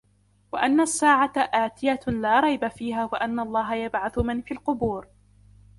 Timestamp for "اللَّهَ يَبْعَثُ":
3.39-4.19